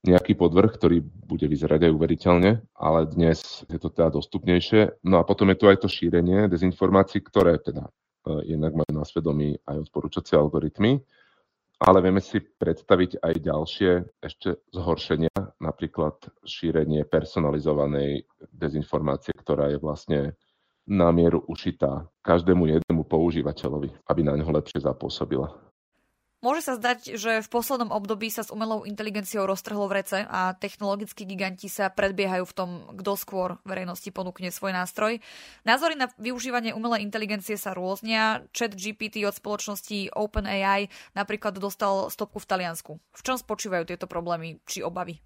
nejaký 0.00 0.32
podvrh, 0.32 0.70
ktorý 0.72 1.04
bude 1.04 1.44
vyzerať 1.44 1.90
aj 1.90 1.92
uveriteľne, 1.92 2.50
ale 2.72 3.00
dnes 3.12 3.66
je 3.68 3.76
to 3.76 3.92
teda 3.92 4.16
dostupnejšie. 4.16 5.04
No 5.04 5.20
a 5.20 5.26
potom 5.28 5.52
je 5.52 5.60
tu 5.60 5.68
aj 5.68 5.84
to 5.84 5.92
šírenie 5.92 6.48
dezinformácií, 6.48 7.20
ktoré 7.20 7.60
teda 7.60 7.92
jednak 8.44 8.76
majú 8.76 8.92
na 8.92 9.04
svedomí 9.04 9.56
aj 9.64 9.88
odporúčacie 9.88 10.36
algoritmy, 10.36 11.00
ale 11.80 12.04
vieme 12.04 12.20
si 12.20 12.44
predstaviť 12.44 13.24
aj 13.24 13.34
ďalšie 13.40 13.90
ešte 14.20 14.60
zhoršenia, 14.76 15.32
napríklad 15.64 16.20
šírenie 16.44 17.08
personalizovanej 17.08 18.28
dezinformácie, 18.52 19.32
ktorá 19.32 19.72
je 19.72 19.80
vlastne 19.80 20.20
na 20.84 21.08
mieru 21.14 21.40
ušitá 21.48 22.04
každému 22.20 22.68
jednému 22.68 23.08
používateľovi, 23.08 23.96
aby 24.12 24.20
na 24.20 24.36
ňo 24.36 24.52
lepšie 24.60 24.84
zapôsobila. 24.84 25.69
Môže 26.40 26.64
sa 26.64 26.80
zdať, 26.80 27.20
že 27.20 27.44
v 27.44 27.52
poslednom 27.52 27.92
období 27.92 28.32
sa 28.32 28.40
s 28.40 28.48
umelou 28.48 28.88
inteligenciou 28.88 29.44
roztrhlo 29.44 29.84
v 29.92 30.00
rece 30.00 30.24
a 30.24 30.56
technologickí 30.56 31.28
giganti 31.28 31.68
sa 31.68 31.92
predbiehajú 31.92 32.48
v 32.48 32.56
tom, 32.56 32.70
kto 32.96 33.12
skôr 33.20 33.48
verejnosti 33.68 34.08
ponúkne 34.08 34.48
svoj 34.48 34.72
nástroj. 34.72 35.20
Názory 35.68 36.00
na 36.00 36.08
využívanie 36.16 36.72
umelej 36.72 37.04
inteligencie 37.04 37.60
sa 37.60 37.76
rôznia. 37.76 38.48
Chat 38.56 38.72
GPT 38.72 39.20
od 39.28 39.36
spoločnosti 39.36 40.16
OpenAI 40.16 40.88
napríklad 41.12 41.60
dostal 41.60 42.08
stopku 42.08 42.40
v 42.40 42.48
Taliansku. 42.48 42.92
V 42.96 43.20
čom 43.20 43.36
spočívajú 43.36 43.92
tieto 43.92 44.08
problémy 44.08 44.64
či 44.64 44.80
obavy? 44.80 45.20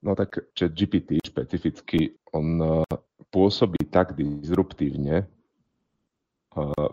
No 0.00 0.16
tak 0.16 0.48
chat 0.56 0.72
GPT 0.72 1.20
špecificky, 1.20 2.16
on 2.32 2.56
eh, 2.56 2.88
pôsobí 3.28 3.84
tak 3.92 4.16
disruptívne, 4.16 5.28
uh, 6.56 6.88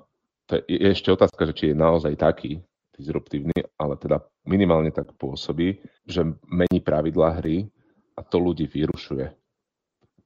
to 0.48 0.60
je 0.68 0.92
ešte 0.92 1.12
otázka, 1.12 1.48
že 1.48 1.54
či 1.56 1.64
je 1.72 1.76
naozaj 1.76 2.20
taký, 2.20 2.67
disruptívny, 2.98 3.54
ale 3.78 3.94
teda 4.02 4.26
minimálne 4.50 4.90
tak 4.90 5.14
pôsobí, 5.16 5.78
že 6.04 6.26
mení 6.50 6.82
pravidlá 6.82 7.38
hry 7.40 7.70
a 8.18 8.26
to 8.26 8.42
ľudí 8.42 8.66
vyrušuje. 8.66 9.30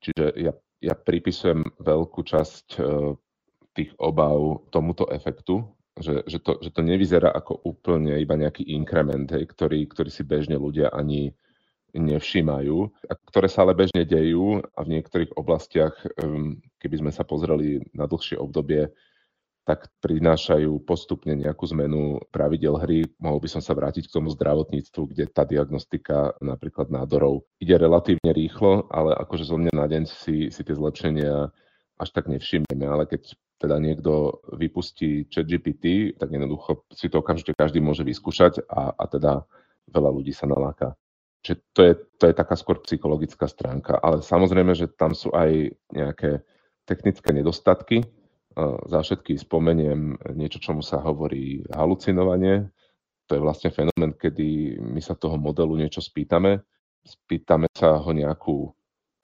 Čiže 0.01 0.25
ja, 0.39 0.55
ja 0.79 0.93
pripisujem 0.95 1.61
veľkú 1.77 2.23
časť 2.23 2.65
e, 2.73 2.81
tých 3.75 3.91
obav 3.99 4.65
tomuto 4.71 5.05
efektu, 5.11 5.67
že, 5.99 6.23
že, 6.25 6.39
to, 6.39 6.57
že 6.63 6.71
to 6.71 6.81
nevyzerá 6.81 7.35
ako 7.35 7.59
úplne 7.67 8.15
iba 8.17 8.39
nejaký 8.39 8.63
inkrement, 8.71 9.27
hej, 9.35 9.43
ktorý, 9.51 9.85
ktorý 9.91 10.09
si 10.09 10.23
bežne 10.23 10.55
ľudia 10.55 10.89
ani 10.95 11.35
nevšímajú, 11.91 12.77
a 13.11 13.13
ktoré 13.27 13.51
sa 13.51 13.67
ale 13.67 13.75
bežne 13.75 14.07
dejú 14.07 14.63
a 14.63 14.79
v 14.79 14.91
niektorých 14.95 15.35
oblastiach, 15.35 15.91
keby 16.79 16.95
sme 17.03 17.11
sa 17.11 17.27
pozreli 17.27 17.83
na 17.91 18.07
dlhšie 18.07 18.39
obdobie, 18.39 18.87
tak 19.71 19.87
prinášajú 20.03 20.83
postupne 20.83 21.31
nejakú 21.31 21.63
zmenu 21.71 22.19
pravidel 22.27 22.75
hry. 22.75 23.07
Mohol 23.23 23.39
by 23.39 23.49
som 23.55 23.61
sa 23.63 23.71
vrátiť 23.71 24.11
k 24.11 24.15
tomu 24.19 24.27
zdravotníctvu, 24.35 25.01
kde 25.07 25.31
tá 25.31 25.47
diagnostika 25.47 26.35
napríklad 26.43 26.91
nádorov 26.91 27.47
ide 27.63 27.79
relatívne 27.79 28.35
rýchlo, 28.35 28.91
ale 28.91 29.15
akože 29.15 29.47
zo 29.47 29.55
mňa 29.55 29.71
na 29.71 29.87
deň 29.87 30.03
si, 30.11 30.51
si 30.51 30.61
tie 30.67 30.75
zlepšenia 30.75 31.47
až 31.95 32.09
tak 32.11 32.27
nevšimneme, 32.27 32.83
ale 32.83 33.07
keď 33.07 33.31
teda 33.63 33.79
niekto 33.79 34.43
vypustí 34.59 35.31
chat 35.31 35.47
GPT, 35.47 36.19
tak 36.19 36.35
jednoducho 36.35 36.83
si 36.91 37.07
to 37.07 37.23
okamžite 37.23 37.55
každý 37.55 37.79
môže 37.79 38.03
vyskúšať 38.03 38.67
a, 38.67 38.91
a 38.91 39.03
teda 39.07 39.47
veľa 39.87 40.11
ľudí 40.11 40.35
sa 40.35 40.51
naláka. 40.51 40.99
Čiže 41.47 41.57
to 41.71 41.81
je, 41.87 41.93
to 42.19 42.23
je 42.27 42.35
taká 42.35 42.59
skôr 42.59 42.83
psychologická 42.83 43.47
stránka, 43.47 43.95
ale 44.03 44.19
samozrejme, 44.19 44.75
že 44.75 44.91
tam 44.91 45.15
sú 45.15 45.31
aj 45.31 45.71
nejaké 45.95 46.43
technické 46.83 47.31
nedostatky, 47.31 48.03
za 48.87 48.99
všetky 48.99 49.39
spomeniem 49.39 50.19
niečo, 50.35 50.59
čomu 50.59 50.83
sa 50.83 50.99
hovorí 50.99 51.63
halucinovanie. 51.71 52.67
To 53.31 53.39
je 53.39 53.41
vlastne 53.41 53.71
fenomén, 53.71 54.11
kedy 54.11 54.79
my 54.81 54.99
sa 54.99 55.15
toho 55.15 55.39
modelu 55.39 55.79
niečo 55.79 56.03
spýtame, 56.03 56.59
spýtame 57.07 57.71
sa 57.71 57.95
ho 57.95 58.11
nejakú 58.11 58.67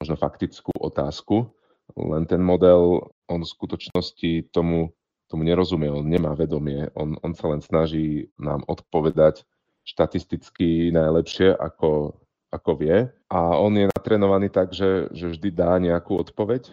možno 0.00 0.16
faktickú 0.16 0.72
otázku, 0.80 1.52
len 1.96 2.24
ten 2.24 2.40
model, 2.40 3.12
on 3.28 3.44
v 3.44 3.52
skutočnosti 3.52 4.52
tomu, 4.52 4.92
tomu 5.28 5.42
nerozumie, 5.44 5.92
on 5.92 6.08
nemá 6.08 6.32
vedomie, 6.32 6.88
on, 6.96 7.16
on 7.20 7.32
sa 7.36 7.52
len 7.52 7.60
snaží 7.60 8.32
nám 8.40 8.64
odpovedať 8.64 9.44
štatisticky 9.84 10.92
najlepšie, 10.92 11.56
ako, 11.56 12.16
ako 12.52 12.70
vie. 12.76 13.08
A 13.32 13.56
on 13.56 13.72
je 13.76 13.88
natrenovaný 13.88 14.52
tak, 14.52 14.72
že, 14.76 15.08
že 15.16 15.32
vždy 15.32 15.48
dá 15.52 15.80
nejakú 15.80 16.16
odpoveď 16.16 16.68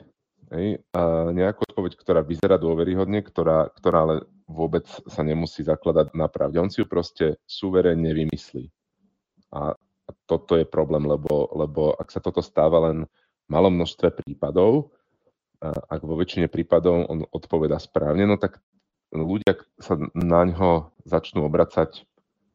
Hej, 0.55 0.87
a 0.95 1.35
nejakú 1.35 1.67
odpoveď, 1.67 1.99
ktorá 1.99 2.23
vyzerá 2.23 2.55
dôveryhodne, 2.55 3.19
ktorá, 3.19 3.67
ktorá 3.75 4.07
ale 4.07 4.15
vôbec 4.47 4.87
sa 4.87 5.19
nemusí 5.19 5.67
zakladať 5.67 6.15
na 6.15 6.31
pravde. 6.31 6.63
On 6.63 6.71
si 6.71 6.79
ju 6.79 6.87
proste 6.87 7.35
suverénne 7.43 8.07
vymyslí. 8.15 8.71
A 9.51 9.75
toto 10.23 10.55
je 10.55 10.63
problém, 10.63 11.03
lebo, 11.03 11.51
lebo 11.51 11.91
ak 11.99 12.07
sa 12.07 12.23
toto 12.23 12.39
stáva 12.39 12.87
len 12.87 13.03
v 13.03 13.47
malom 13.51 13.75
množstve 13.75 14.15
prípadov, 14.15 14.95
ak 15.65 15.99
vo 15.99 16.15
väčšine 16.15 16.47
prípadov 16.47 17.03
on 17.11 17.27
odpoveda 17.35 17.75
správne, 17.75 18.23
no 18.23 18.39
tak 18.39 18.63
ľudia 19.11 19.59
sa 19.75 19.99
na 20.15 20.47
ňo 20.47 20.95
začnú 21.03 21.43
obracať 21.43 22.07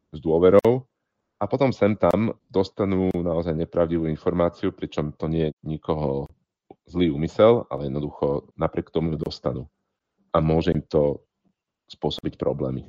s 0.09 0.17
dôverou 0.17 0.89
a 1.37 1.43
potom 1.45 1.69
sem 1.69 1.93
tam 1.93 2.33
dostanú 2.49 3.13
naozaj 3.13 3.53
nepravdivú 3.53 4.09
informáciu, 4.09 4.73
pričom 4.73 5.13
to 5.13 5.29
nie 5.29 5.53
je 5.53 5.57
nikoho 5.65 6.25
zlý 6.91 7.07
úmysel, 7.15 7.63
ale 7.71 7.87
jednoducho 7.87 8.51
napriek 8.59 8.91
tomu 8.91 9.15
ju 9.15 9.23
dostanú. 9.23 9.63
A 10.35 10.43
môže 10.43 10.75
im 10.75 10.83
to 10.83 11.23
spôsobiť 11.87 12.35
problémy. 12.35 12.87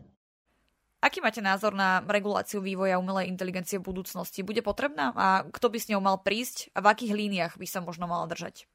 Aký 1.03 1.19
máte 1.19 1.43
názor 1.43 1.75
na 1.75 1.99
reguláciu 2.07 2.63
vývoja 2.63 2.95
umelej 2.95 3.27
inteligencie 3.27 3.83
v 3.83 3.91
budúcnosti? 3.91 4.47
Bude 4.47 4.63
potrebná 4.63 5.11
a 5.19 5.43
kto 5.51 5.67
by 5.67 5.79
s 5.83 5.91
ňou 5.91 5.99
mal 5.99 6.23
prísť 6.23 6.71
a 6.75 6.79
v 6.79 6.95
akých 6.95 7.13
líniách 7.19 7.55
by 7.59 7.67
sa 7.67 7.83
možno 7.83 8.07
mala 8.07 8.31
držať? 8.31 8.71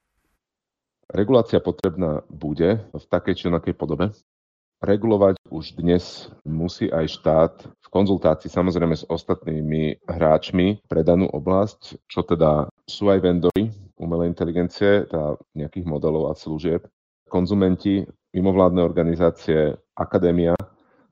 Regulácia 1.08 1.64
potrebná 1.64 2.28
bude 2.28 2.84
v 2.92 3.06
takej 3.08 3.34
či 3.40 3.44
onakej 3.48 3.80
podobe. 3.80 4.12
Regulovať 4.84 5.40
už 5.48 5.80
dnes 5.80 6.28
musí 6.44 6.92
aj 6.92 7.06
štát 7.08 7.54
v 7.64 7.88
konzultácii 7.88 8.52
samozrejme 8.52 8.94
s 8.94 9.08
ostatnými 9.08 10.04
hráčmi 10.04 10.84
pre 10.84 11.08
danú 11.08 11.32
oblasť, 11.32 12.04
čo 12.12 12.28
teda 12.28 12.68
sú 12.88 13.12
aj 13.12 13.20
vendory, 13.20 13.70
umelej 14.00 14.32
inteligencie, 14.32 15.04
teda 15.06 15.36
nejakých 15.54 15.86
modelov 15.86 16.32
a 16.32 16.34
služieb. 16.34 16.88
Konzumenti, 17.28 18.08
mimovládne 18.32 18.80
organizácie, 18.80 19.76
akadémia, 20.00 20.56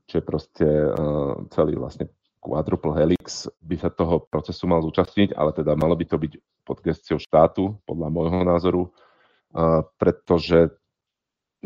čo 0.08 0.18
je 0.18 0.24
proste 0.24 0.64
uh, 0.66 1.36
celý 1.52 1.76
vlastne 1.76 2.08
quadruple 2.40 2.96
helix, 2.96 3.50
by 3.60 3.76
sa 3.76 3.92
toho 3.92 4.24
procesu 4.24 4.64
mal 4.64 4.80
zúčastniť, 4.80 5.36
ale 5.36 5.52
teda 5.52 5.76
malo 5.76 5.92
by 5.92 6.06
to 6.08 6.16
byť 6.16 6.32
pod 6.64 6.78
gestiou 6.80 7.20
štátu, 7.20 7.76
podľa 7.84 8.08
môjho 8.08 8.40
názoru, 8.40 8.82
uh, 8.88 9.84
pretože 10.00 10.72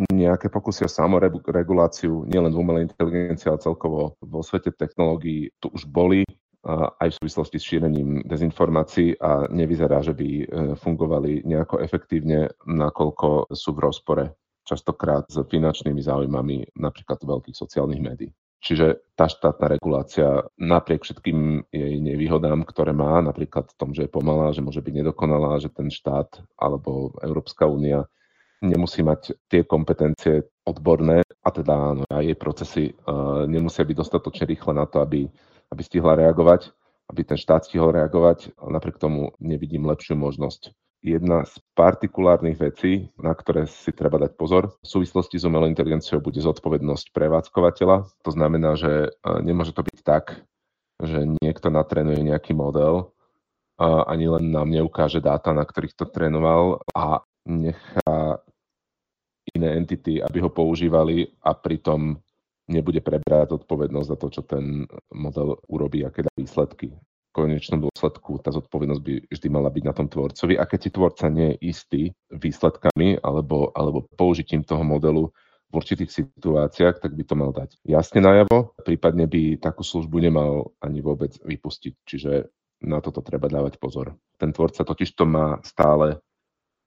nejaké 0.09 0.49
pokusy 0.49 0.87
o 0.87 0.91
samoreguláciu 0.91 2.25
nielen 2.25 2.51
v 2.51 2.61
umelej 2.63 2.83
inteligencii, 2.89 3.53
ale 3.53 3.61
celkovo 3.61 4.17
vo 4.19 4.41
svete 4.41 4.73
technológií 4.73 5.53
tu 5.61 5.69
už 5.71 5.85
boli 5.85 6.25
aj 6.69 7.09
v 7.09 7.19
súvislosti 7.25 7.57
s 7.57 7.69
šírením 7.73 8.21
dezinformácií 8.29 9.17
a 9.17 9.49
nevyzerá, 9.49 10.05
že 10.05 10.13
by 10.13 10.29
e, 10.29 10.45
fungovali 10.77 11.49
nejako 11.49 11.81
efektívne, 11.81 12.53
nakoľko 12.69 13.49
sú 13.49 13.73
v 13.73 13.81
rozpore 13.81 14.25
častokrát 14.69 15.25
s 15.27 15.41
finančnými 15.41 16.05
záujmami 16.05 16.77
napríklad 16.77 17.25
veľkých 17.25 17.57
sociálnych 17.57 18.05
médií. 18.05 18.31
Čiže 18.61 19.17
tá 19.17 19.25
štátna 19.25 19.73
regulácia 19.73 20.45
napriek 20.61 21.01
všetkým 21.01 21.65
jej 21.73 21.97
nevýhodám, 21.97 22.69
ktoré 22.69 22.93
má, 22.93 23.25
napríklad 23.25 23.73
v 23.73 23.77
tom, 23.81 23.91
že 23.97 24.05
je 24.05 24.13
pomalá, 24.13 24.53
že 24.53 24.61
môže 24.61 24.85
byť 24.85 24.95
nedokonalá, 25.01 25.57
že 25.65 25.73
ten 25.73 25.89
štát 25.89 26.45
alebo 26.61 27.17
Európska 27.25 27.65
únia 27.65 28.05
nemusí 28.61 29.01
mať 29.01 29.33
tie 29.49 29.65
kompetencie 29.65 30.45
odborné 30.69 31.25
a 31.41 31.49
teda 31.49 31.73
áno, 31.73 32.05
aj 32.05 32.21
jej 32.21 32.37
procesy 32.37 32.85
uh, 32.93 33.49
nemusia 33.49 33.81
byť 33.81 33.97
dostatočne 33.97 34.45
rýchle 34.45 34.77
na 34.77 34.85
to, 34.85 35.01
aby 35.01 35.25
aby 35.71 35.83
stihla 35.83 36.19
reagovať, 36.19 36.71
aby 37.11 37.21
ten 37.27 37.39
štát 37.39 37.67
stihol 37.67 37.95
reagovať, 37.95 38.55
napriek 38.59 38.99
tomu 38.99 39.35
nevidím 39.43 39.87
lepšiu 39.87 40.15
možnosť. 40.15 40.75
Jedna 41.01 41.49
z 41.49 41.57
partikulárnych 41.73 42.61
vecí, 42.61 43.09
na 43.17 43.33
ktoré 43.33 43.65
si 43.65 43.89
treba 43.89 44.21
dať 44.21 44.37
pozor, 44.37 44.77
v 44.85 44.87
súvislosti 44.87 45.41
s 45.41 45.49
umelou 45.49 45.65
inteligenciou 45.65 46.21
bude 46.21 46.45
zodpovednosť 46.45 47.17
prevádzkovateľa. 47.17 48.05
To 48.21 48.31
znamená, 48.31 48.77
že 48.77 49.09
e, 49.09 49.11
nemôže 49.41 49.73
to 49.73 49.81
byť 49.81 49.99
tak, 50.05 50.45
že 51.01 51.25
niekto 51.41 51.73
natrénuje 51.73 52.21
nejaký 52.21 52.53
model, 52.53 53.17
a 53.81 54.13
ani 54.13 54.29
len 54.29 54.53
nám 54.53 54.69
neukáže 54.69 55.25
dáta, 55.25 55.57
na 55.57 55.65
ktorých 55.65 55.97
to 55.97 56.05
trénoval 56.05 56.85
a 56.93 57.25
nechá 57.49 58.45
iné 59.57 59.81
entity, 59.81 60.21
aby 60.21 60.45
ho 60.45 60.53
používali 60.53 61.33
a 61.41 61.57
pritom 61.57 62.21
nebude 62.71 63.03
prebrať 63.03 63.59
zodpovednosť 63.59 64.09
za 64.09 64.17
to, 64.17 64.27
čo 64.31 64.43
ten 64.47 64.87
model 65.11 65.59
urobí, 65.67 66.07
aké 66.07 66.25
dá 66.25 66.33
výsledky. 66.39 66.95
V 67.31 67.33
konečnom 67.35 67.87
dôsledku 67.87 68.43
tá 68.43 68.51
zodpovednosť 68.51 69.03
by 69.03 69.15
vždy 69.31 69.49
mala 69.51 69.71
byť 69.71 69.85
na 69.87 69.95
tom 69.95 70.07
tvorcovi 70.11 70.59
a 70.59 70.67
keď 70.67 70.79
si 70.83 70.91
tvorca 70.91 71.27
nie 71.31 71.55
je 71.55 71.57
istý 71.63 72.03
výsledkami 72.35 73.23
alebo, 73.23 73.71
alebo 73.75 74.07
použitím 74.19 74.67
toho 74.67 74.83
modelu 74.83 75.31
v 75.71 75.75
určitých 75.79 76.11
situáciách, 76.11 76.99
tak 76.99 77.15
by 77.15 77.23
to 77.23 77.35
mal 77.39 77.55
dať 77.55 77.79
jasne 77.87 78.19
najavo, 78.19 78.75
prípadne 78.83 79.31
by 79.31 79.63
takú 79.63 79.87
službu 79.87 80.19
nemal 80.19 80.75
ani 80.83 80.99
vôbec 80.99 81.39
vypustiť. 81.39 81.95
Čiže 82.03 82.51
na 82.83 82.99
toto 82.99 83.23
treba 83.23 83.47
dávať 83.47 83.79
pozor. 83.79 84.19
Ten 84.35 84.51
tvorca 84.51 84.83
totiž 84.83 85.15
to 85.15 85.25
má 85.29 85.63
stále, 85.63 86.19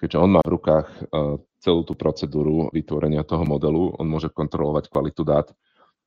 keďže 0.04 0.20
on 0.20 0.36
má 0.36 0.42
v 0.44 0.54
rukách 0.60 0.88
e, 0.90 1.00
celú 1.63 1.88
tú 1.88 1.96
procedúru 1.96 2.68
vytvorenia 2.75 3.24
toho 3.24 3.48
modelu, 3.48 3.96
on 3.96 4.08
môže 4.10 4.28
kontrolovať 4.34 4.92
kvalitu 4.92 5.24
dát, 5.24 5.48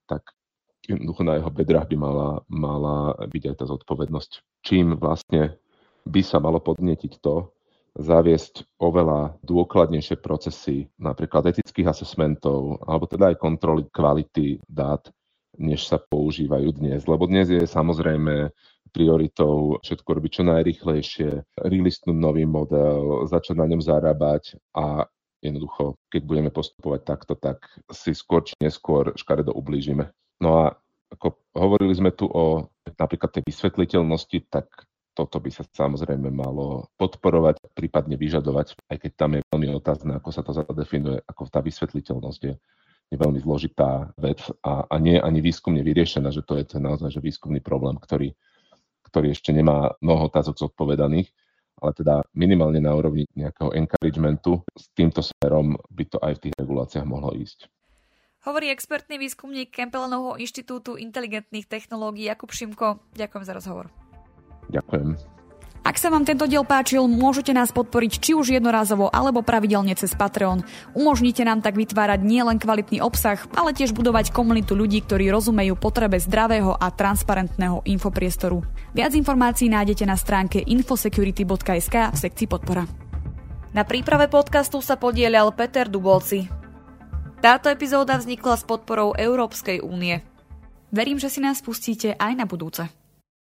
tak 0.07 0.33
jednoducho 0.87 1.23
na 1.27 1.37
jeho 1.37 1.51
bedrách 1.51 1.91
by 1.91 1.97
mala, 1.99 2.29
mala 2.47 3.19
byť 3.27 3.43
aj 3.51 3.57
tá 3.59 3.65
zodpovednosť. 3.67 4.31
Čím 4.63 4.95
vlastne 4.97 5.59
by 6.07 6.23
sa 6.23 6.39
malo 6.39 6.63
podnetiť 6.63 7.19
to, 7.19 7.51
zaviesť 7.97 8.77
oveľa 8.77 9.41
dôkladnejšie 9.41 10.21
procesy, 10.21 10.87
napríklad 11.01 11.49
etických 11.49 11.91
asesmentov, 11.91 12.85
alebo 12.85 13.09
teda 13.09 13.33
aj 13.33 13.41
kontroly 13.41 13.89
kvality 13.89 14.61
dát, 14.69 15.01
než 15.57 15.89
sa 15.89 15.97
používajú 15.97 16.77
dnes. 16.77 17.09
Lebo 17.09 17.25
dnes 17.25 17.49
je 17.49 17.65
samozrejme 17.65 18.53
prioritou 18.93 19.81
všetko 19.81 20.09
robiť 20.09 20.31
čo 20.31 20.43
najrychlejšie, 20.45 21.31
releasenúť 21.57 22.17
nový 22.17 22.45
model, 22.45 23.25
začať 23.29 23.57
na 23.57 23.67
ňom 23.69 23.81
zarábať 23.81 24.61
a 24.77 25.09
jednoducho, 25.41 25.97
keď 26.09 26.23
budeme 26.25 26.51
postupovať 26.51 27.01
takto, 27.05 27.33
tak 27.37 27.63
si 27.93 28.17
skôr 28.17 28.45
či 28.45 28.57
neskôr 28.61 29.13
škaredo 29.15 29.53
ublížime. 29.53 30.11
No 30.41 30.65
a 30.65 30.65
ako 31.13 31.39
hovorili 31.55 31.95
sme 31.95 32.11
tu 32.11 32.27
o 32.27 32.67
napríklad 32.99 33.31
tej 33.31 33.43
vysvetliteľnosti, 33.47 34.39
tak 34.51 34.67
toto 35.17 35.41
by 35.41 35.49
sa 35.49 35.65
samozrejme 35.65 36.29
malo 36.29 36.93
podporovať, 37.01 37.73
prípadne 37.73 38.21
vyžadovať, 38.21 38.77
aj 38.93 38.97
keď 39.01 39.13
tam 39.17 39.31
je 39.39 39.41
veľmi 39.49 39.69
otázne, 39.73 40.13
ako 40.21 40.29
sa 40.29 40.45
to 40.45 40.53
zadefinuje, 40.53 41.25
ako 41.25 41.49
tá 41.49 41.65
vysvetliteľnosť 41.65 42.41
je, 42.45 42.55
je 43.09 43.17
veľmi 43.17 43.41
zložitá 43.41 44.13
vec 44.21 44.45
a, 44.61 44.85
a 44.85 44.97
nie 45.01 45.17
ani 45.17 45.41
výskumne 45.41 45.81
vyriešená, 45.81 46.29
že 46.29 46.45
to 46.45 46.61
je 46.61 46.69
ten 46.69 46.85
naozaj 46.85 47.17
že 47.17 47.25
výskumný 47.25 47.65
problém, 47.65 47.97
ktorý, 47.97 48.37
ktorý 49.09 49.33
ešte 49.33 49.57
nemá 49.57 49.97
mnoho 50.05 50.29
otázok 50.29 50.69
zodpovedaných, 50.69 51.33
ale 51.81 51.93
teda 51.93 52.25
minimálne 52.33 52.81
na 52.81 52.97
úrovni 52.97 53.29
nejakého 53.37 53.73
encouragementu 53.77 54.65
s 54.73 54.89
týmto 54.97 55.21
smerom 55.21 55.77
by 55.93 56.05
to 56.09 56.19
aj 56.25 56.41
v 56.41 56.43
tých 56.49 56.55
reguláciách 56.57 57.07
mohlo 57.07 57.33
ísť. 57.37 57.69
Hovorí 58.47 58.71
expertný 58.71 59.19
výskumník 59.19 59.75
Kempelenovho 59.75 60.39
inštitútu 60.39 60.95
inteligentných 60.95 61.67
technológií 61.67 62.31
Jakub 62.31 62.55
Šimko. 62.55 63.03
Ďakujem 63.19 63.43
za 63.43 63.53
rozhovor. 63.59 63.91
Ďakujem. 64.71 65.36
Ak 65.87 66.03
sa 66.03 66.11
vám 66.11 66.27
tento 66.27 66.51
diel 66.51 66.67
páčil, 66.67 67.07
môžete 67.07 67.55
nás 67.55 67.71
podporiť 67.71 68.19
či 68.19 68.35
už 68.35 68.51
jednorázovo 68.59 69.07
alebo 69.07 69.47
pravidelne 69.47 69.95
cez 69.95 70.19
Patreon. 70.19 70.67
Umožnite 70.99 71.47
nám 71.47 71.63
tak 71.63 71.79
vytvárať 71.79 72.27
nielen 72.27 72.59
kvalitný 72.59 72.99
obsah, 72.99 73.39
ale 73.55 73.71
tiež 73.71 73.95
budovať 73.95 74.35
komunitu 74.35 74.75
ľudí, 74.75 75.07
ktorí 75.07 75.31
rozumejú 75.31 75.79
potrebe 75.79 76.19
zdravého 76.19 76.75
a 76.75 76.91
transparentného 76.91 77.87
infopriestoru. 77.87 78.67
Viac 78.99 79.15
informácií 79.15 79.71
nájdete 79.71 80.03
na 80.11 80.19
stránke 80.19 80.59
infosecurity.sk 80.59 81.97
v 82.11 82.17
sekcii 82.19 82.51
podpora. 82.51 82.83
Na 83.71 83.87
príprave 83.87 84.27
podcastu 84.27 84.83
sa 84.83 84.99
podielal 84.99 85.55
Peter 85.55 85.87
Dubolci. 85.87 86.51
Táto 87.39 87.71
epizóda 87.71 88.19
vznikla 88.19 88.59
s 88.59 88.67
podporou 88.67 89.15
Európskej 89.15 89.87
únie. 89.87 90.19
Verím, 90.91 91.23
že 91.23 91.31
si 91.31 91.39
nás 91.39 91.63
pustíte 91.63 92.19
aj 92.19 92.33
na 92.35 92.43
budúce. 92.43 93.06